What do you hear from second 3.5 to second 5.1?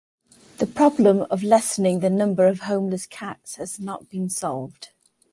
has not been solved.